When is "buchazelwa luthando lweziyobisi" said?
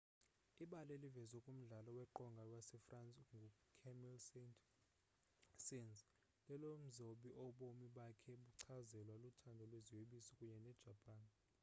8.43-10.31